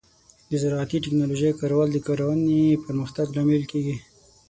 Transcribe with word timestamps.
د 0.49 0.51
زراعتي 0.61 0.97
ټیکنالوجۍ 1.03 1.51
کارول 1.59 1.87
د 1.91 1.97
کرنې 2.05 2.63
پرمختګ 2.85 3.25
لامل 3.35 3.63
کیږي. 3.71 3.95